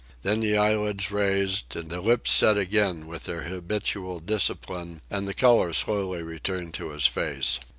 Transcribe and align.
Then 0.23 0.39
the 0.39 0.57
eyelids 0.57 1.11
raised, 1.11 1.69
the 1.69 2.01
lips 2.01 2.31
set 2.31 2.57
again 2.57 3.05
with 3.05 3.25
their 3.25 3.43
habitual 3.43 4.19
discipline, 4.19 5.01
and 5.11 5.27
the 5.27 5.33
colour 5.35 5.73
slowly 5.73 6.23
returned 6.23 6.73
to 6.73 6.89
his 6.89 7.05
face. 7.05 7.59